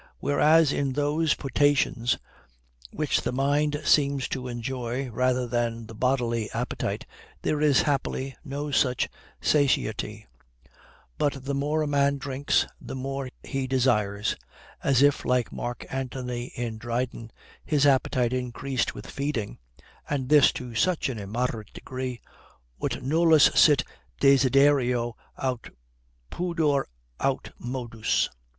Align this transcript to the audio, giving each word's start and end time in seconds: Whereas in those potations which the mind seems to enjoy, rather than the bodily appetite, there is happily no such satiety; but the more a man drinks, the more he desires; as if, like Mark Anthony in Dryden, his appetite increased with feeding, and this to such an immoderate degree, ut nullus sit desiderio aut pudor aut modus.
Whereas 0.17 0.71
in 0.71 0.93
those 0.93 1.35
potations 1.35 2.17
which 2.89 3.21
the 3.21 3.31
mind 3.31 3.79
seems 3.85 4.27
to 4.29 4.47
enjoy, 4.47 5.11
rather 5.11 5.45
than 5.45 5.85
the 5.85 5.93
bodily 5.93 6.49
appetite, 6.53 7.05
there 7.43 7.61
is 7.61 7.83
happily 7.83 8.35
no 8.43 8.71
such 8.71 9.07
satiety; 9.41 10.25
but 11.19 11.45
the 11.45 11.53
more 11.53 11.83
a 11.83 11.87
man 11.87 12.17
drinks, 12.17 12.65
the 12.81 12.95
more 12.95 13.29
he 13.43 13.67
desires; 13.67 14.35
as 14.83 15.03
if, 15.03 15.23
like 15.23 15.51
Mark 15.51 15.85
Anthony 15.93 16.45
in 16.55 16.79
Dryden, 16.79 17.31
his 17.63 17.85
appetite 17.85 18.33
increased 18.33 18.95
with 18.95 19.05
feeding, 19.05 19.59
and 20.09 20.29
this 20.29 20.51
to 20.53 20.73
such 20.73 21.09
an 21.09 21.19
immoderate 21.19 21.73
degree, 21.73 22.21
ut 22.81 23.03
nullus 23.03 23.51
sit 23.53 23.83
desiderio 24.19 25.13
aut 25.37 25.69
pudor 26.31 26.87
aut 27.19 27.51
modus. 27.59 28.29